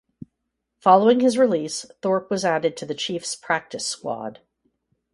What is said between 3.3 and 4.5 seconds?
practice squad.